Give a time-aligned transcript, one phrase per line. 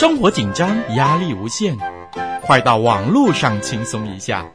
[0.00, 1.76] 生活紧张，压力无限，
[2.40, 4.50] 快到网络上轻松一下，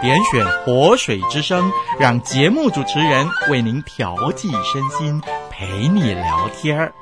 [0.00, 1.70] 点选“活水之声”，
[2.00, 5.20] 让节目主持人为您调剂身心，
[5.50, 6.94] 陪你聊天儿。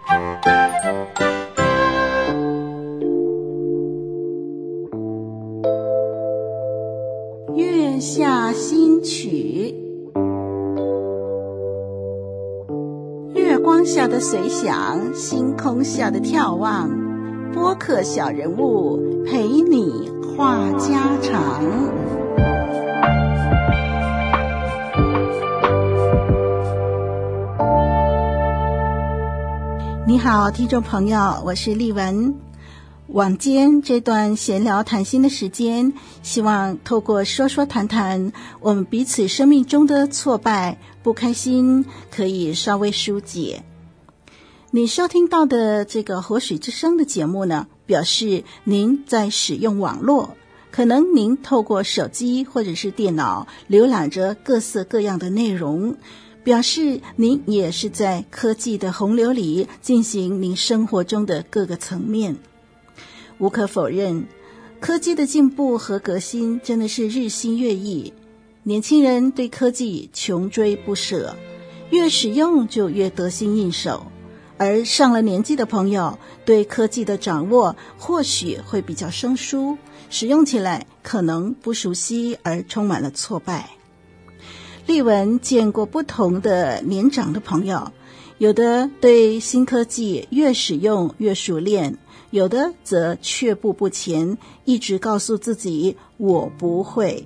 [7.54, 9.72] 月下新曲，
[13.34, 16.90] 月光下的随想，星空下的眺望，
[17.54, 21.62] 播客小人物陪你话家常。
[30.04, 32.34] 你好，听众朋友，我是丽文。
[33.06, 35.92] 晚间这段闲聊谈心的时间，
[36.24, 43.62] 希望透过说说谈谈我们彼此生命中的挫败、不开心，可以稍微疏解。
[44.76, 50.36] 你收听到的这个《活水之声》的节目呢，表示您在使用网络，
[50.72, 55.94] 可能您透过手机或者是电脑浏览着各色各样的内容，
[56.42, 62.36] 表示您也是在科技的洪流里进行您生活中的各个层面。
[63.38, 64.26] 无可否认，
[64.80, 68.12] 科技的进步和革新真的是日新月异。
[68.64, 71.36] 年轻人对科技穷追不舍，
[71.90, 74.04] 越使用就越得心应手；
[74.56, 79.76] 而上了年纪的朋友对科技的掌握或许会比较生疏，
[80.10, 83.70] 使用起来可能不熟悉而充满了挫败。
[84.86, 87.90] 丽文见过不同的年长的朋友，
[88.38, 91.98] 有的对新科技越使用越熟练。
[92.30, 97.24] 有的则却步不前，一直告诉自己“我不会”。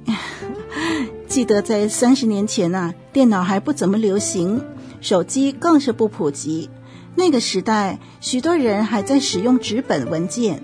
[1.26, 4.62] 记得在三十年前呐、啊，电脑还不怎么流行，
[5.00, 6.68] 手机更是不普及。
[7.18, 10.62] 那个时代，许多人还在使用纸本文件、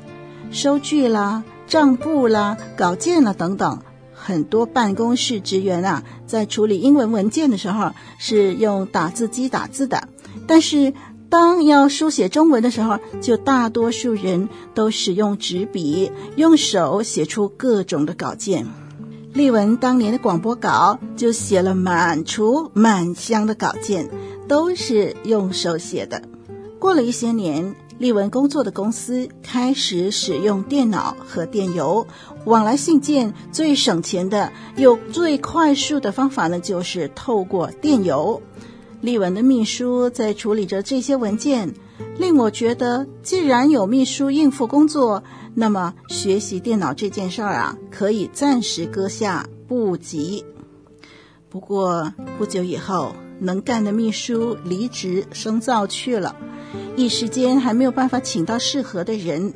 [0.53, 3.81] 收据啦、账簿啦、稿件啦等等。
[4.15, 10.09] 很多办公室职员啊，在处理英文文件的时候是用打字机打字的，
[10.47, 10.95] 但是。
[11.31, 18.65] 当要书写中文的时候，就大多数人都使用纸笔，用手写出各种的稿件。
[19.33, 24.09] 丽文当年的广播稿就写了满橱满箱的稿件，
[24.47, 26.23] 都是用手写的。
[26.85, 32.07] 过了一些年，丽文工作的公司开始使用电脑和电邮
[32.45, 38.43] 往来信件，最省钱的又最快速的方法呢，就是透过电邮。
[39.01, 41.73] 丽文的秘书在处理着这些文件，
[42.19, 45.25] 令我觉得，既然有秘书应付工作，
[45.55, 50.45] 那么学习电脑这件事儿啊，可以暂时搁下，不急。
[51.49, 56.37] 不过不久以后，能干的秘书离职深造去了，
[56.97, 59.53] 一时间还没有办法请到适合的人，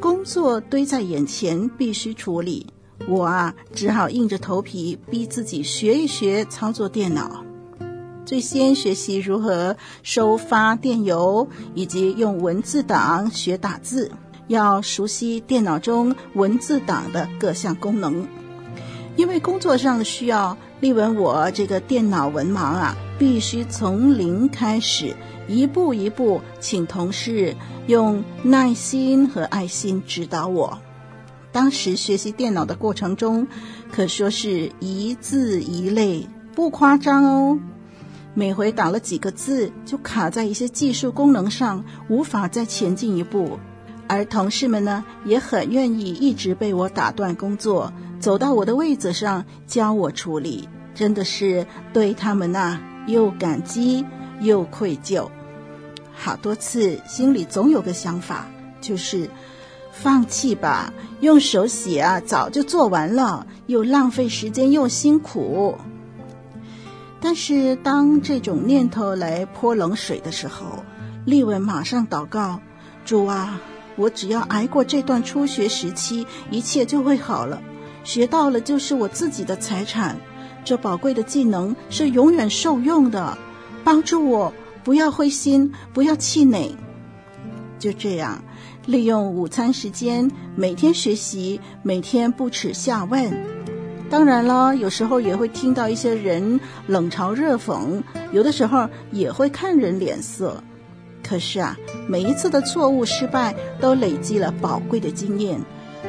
[0.00, 2.66] 工作堆在眼前，必须处理。
[3.08, 7.44] 我啊，只好硬着头皮逼自己学一学操作电脑。
[8.24, 14.10] 最先学习如何收发电邮，以及用文字档学打字，
[14.48, 18.26] 要熟悉电脑中文字档的各项功能。
[19.16, 25.16] 因为工作上的需要，丽文我这个电脑文盲啊，必须从零开始，
[25.48, 27.56] 一步一步，请同事
[27.86, 30.78] 用耐心和爱心指导我。
[31.50, 33.48] 当时学习电脑的过程中，
[33.90, 37.58] 可说是一字一泪，不夸张哦。
[38.34, 43.58] 每回打了几个字，就卡在一些技术功能上，无法再前进一步。
[44.08, 47.90] 而同事们呢，也很愿意一直被我打断工作，
[48.26, 52.76] 走到我的位子上教我处理，真的是对他们呐、
[53.06, 54.04] 又感激
[54.40, 55.28] 又愧疚。
[56.12, 58.48] 好多次心里总有个想法，
[58.80, 59.30] 就是
[59.92, 65.78] 放弃吧，用手写啊，早就做完了，又浪费时间又辛苦。
[67.20, 70.82] 但是，当这种念头来泼冷水的时候，
[71.24, 72.58] 丽文马上祷告
[73.06, 73.60] ：“主啊，
[73.94, 77.62] 我只要挨过这段初学时期，一切就会好了。
[78.06, 80.16] 学到了就是我自己的财产，
[80.64, 83.36] 这宝贵的技能是永远受用的。
[83.82, 84.52] 帮助我，
[84.84, 86.72] 不要灰心，不要气馁。”
[87.80, 88.40] 就这样，
[88.86, 93.36] 利用午餐时间，每天学习，每天不耻下问。
[94.08, 98.00] 当然了，有时候也会听到一些人冷嘲热讽，
[98.30, 100.62] 有的时候也会看人脸色。
[101.24, 101.76] 可是啊，
[102.08, 105.60] 每一次的错误失败都累积了宝贵的经验，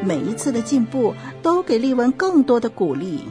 [0.04, 3.22] 每一次的进步都给丽文更多的鼓励。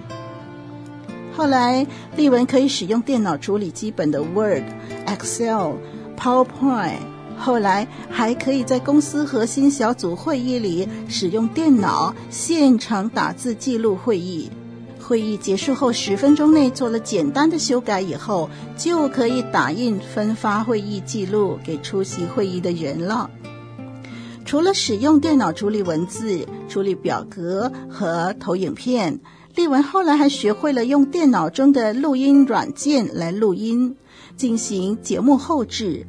[1.36, 1.86] 后来，
[2.16, 4.64] 丽文可以使用电脑处理基本的 Word、
[5.06, 5.74] Excel、
[6.18, 6.98] PowerPoint，
[7.36, 14.50] 后来还可以在公司核心小组会议里使用电脑现场打字记录会议。
[14.98, 23.30] 会议结束后十分钟内做了简单的修改以后，就可以打印分发会议记录给出席会议的人了。
[24.46, 29.18] 除了使用电脑处理文字、处理表格和投影片，
[29.56, 33.96] 丽文后来还学会了用电脑中的录音软件来录音，
[34.36, 36.06] 进行节目后制。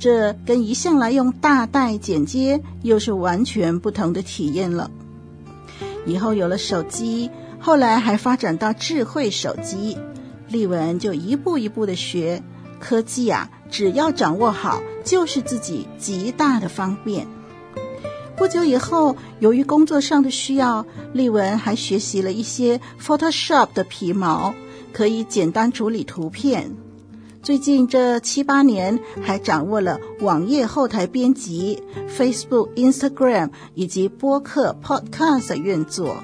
[0.00, 4.90] 这跟一向来用大带剪接又是完全不同的体验了。
[6.04, 7.30] 以后有了手机，
[7.60, 9.96] 后来还发展到智慧手机，
[10.48, 12.42] 丽文就一步一步的学
[12.80, 17.24] 科技啊，只要掌握好，就是自己极大的方便。
[18.36, 20.84] 不久以后，由于工作上的需要，
[21.14, 24.54] 丽文还学习了一些 Photoshop 的皮毛，
[24.92, 26.70] 可以简单处理图片。
[27.42, 31.82] 最近这七八年，还掌握了网页后台编辑、
[32.14, 36.16] Facebook、Instagram 以及播客 Podcast 的运作。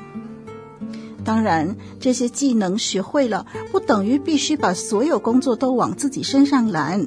[1.25, 7.07] 当然，这些技能学会了，不等于必须把所有工作都往自己身上揽。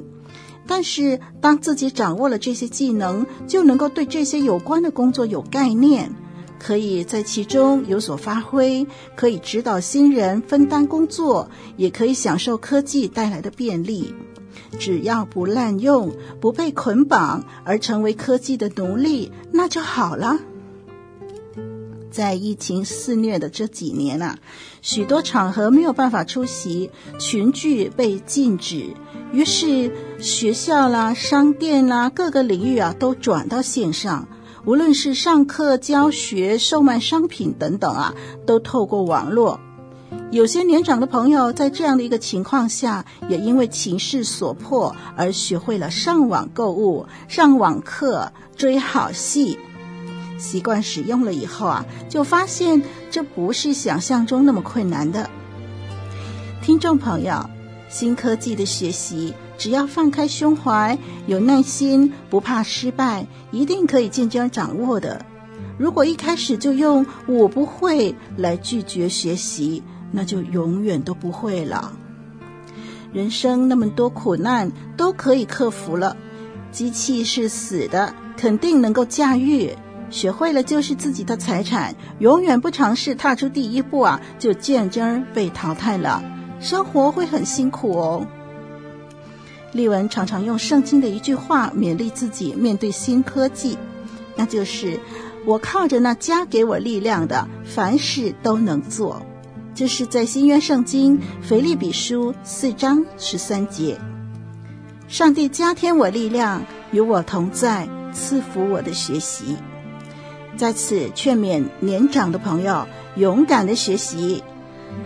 [0.66, 6.10] 但是，当自己掌握了这些技能，就能够对这些有关的工作有概念，
[6.58, 14.14] 可以在其中有所发挥，可以指导新人分担工作，也可以享受科技带来的便利。
[14.78, 20.38] 只要不滥用，不被捆绑，而成为科技的奴隶，那就好了。
[22.16, 24.38] 在疫情肆虐的这几年啊，
[24.80, 28.94] 许多场合没有办法出席，群聚被禁止。
[29.32, 34.26] 于是，学校啦、商店啦，各个领域啊，都转到线上。
[34.64, 38.14] 无论是上课、教学、售卖商品等等啊，
[38.46, 39.60] 都透过网络。
[40.30, 49.58] 有些年长的朋友在这样的一个情况下，也因为情势所迫而学会了上网购物、上网课、追好戏。
[50.38, 55.28] 习惯使用了以后啊，就发现这不是想象中那么困难的。
[56.62, 57.48] 听众朋友。
[57.88, 60.98] 新科技的学习，只要放开胸怀，
[61.28, 65.24] 有耐心，不怕失败，一定可以渐渐掌握的。
[65.78, 71.92] 如果一开始就用“我不会”来拒绝学习，那就永远都不会了。
[73.12, 76.16] 人生那么多苦难都可以克服了，
[76.72, 79.72] 机器是死的，肯定能够驾驭。
[80.08, 86.22] 学会了就是自己的财产，永远不尝试踏出第一步啊，就真儿被淘汰了。
[86.60, 88.26] 生活会很辛苦哦。
[89.72, 93.76] 丽文常常用圣经的一句话勉励自己面对新科技，
[94.34, 94.98] 那就是
[95.44, 99.20] “我靠着那加给我力量的，凡事都能做”。
[99.74, 103.98] 这是在新约圣经腓立比书四章十三节。
[105.08, 106.62] 上帝加添我力量，
[106.92, 109.56] 与我同在，赐福我的学习。
[110.56, 112.86] 在此劝勉年长的朋友，
[113.16, 114.42] 勇敢的学习。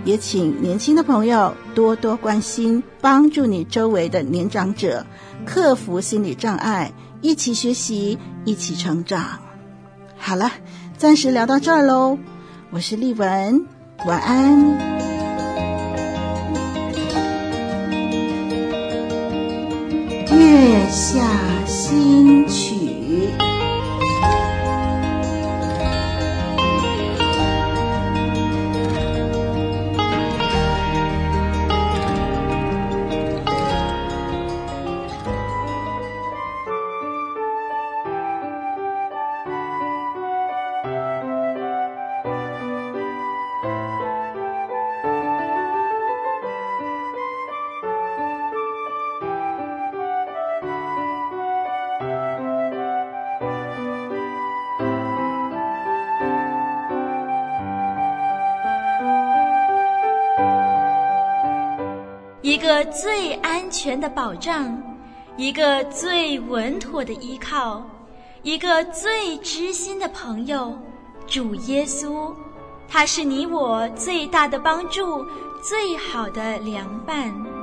[0.05, 5.05] 也请年轻的朋友多多关心，帮助你周围的年长者
[5.45, 9.41] 克服心理障碍，一起学习，一起成长。
[10.17, 10.53] 好了，
[10.97, 12.19] 暂时聊到这儿喽。
[12.71, 13.67] 我是丽文，
[14.07, 15.01] 晚安。
[20.33, 21.21] 月下
[21.67, 23.50] 新曲。
[62.43, 64.83] 一个最安全的保障，
[65.37, 67.83] 一个最稳妥的依靠，
[68.43, 70.73] 一个最知心的朋友，
[71.27, 72.33] 主耶稣，
[72.89, 75.23] 他是你我最大的帮助，
[75.63, 77.60] 最好的良伴。